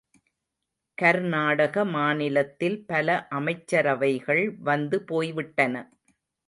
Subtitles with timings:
[0.97, 3.07] கர்நாடக மாநிலத்தில் பல
[3.31, 5.75] அமைச்சரவைகள் வந்து போய்விட்டன.